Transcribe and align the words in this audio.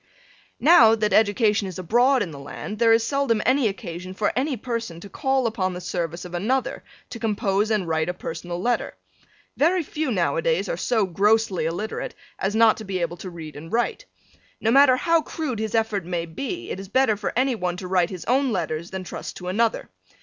Now, 0.59 0.95
that 0.95 1.13
education 1.13 1.67
is 1.67 1.77
abroad 1.77 2.23
in 2.23 2.31
the 2.31 2.39
land, 2.39 2.79
there 2.79 2.91
is 2.91 3.03
seldom 3.05 3.39
any 3.45 3.67
occasion 3.67 4.15
for 4.15 4.33
any 4.35 4.57
person 4.57 4.99
to 4.99 5.09
call 5.09 5.45
upon 5.45 5.75
the 5.75 5.79
service 5.79 6.25
of 6.25 6.33
another 6.33 6.83
to 7.11 7.19
compose 7.19 7.69
and 7.69 7.87
write 7.87 8.09
a 8.09 8.13
personal 8.15 8.59
letter. 8.59 8.95
Very 9.57 9.83
few 9.83 10.09
now 10.11 10.37
a 10.37 10.41
days 10.41 10.67
are 10.67 10.75
so 10.75 11.05
grossly 11.05 11.65
illiterate 11.67 12.15
as 12.39 12.55
not 12.55 12.77
to 12.77 12.83
be 12.83 12.97
able 12.97 13.17
to 13.17 13.29
read 13.29 13.55
and 13.55 13.71
write. 13.71 14.05
No 14.59 14.71
matter 14.71 14.95
how 14.97 15.21
crude 15.21 15.59
his 15.59 15.75
effort 15.75 16.03
may 16.03 16.25
be 16.25 16.71
it 16.71 16.79
is 16.79 16.87
better 16.89 17.15
for 17.15 17.31
any 17.35 17.53
one 17.53 17.77
to 17.77 17.87
write 17.87 18.09
his 18.09 18.25
own 18.25 18.51
letters 18.51 18.89
than 18.89 19.03
trust 19.03 19.37
to 19.37 19.49
another. 19.49 19.87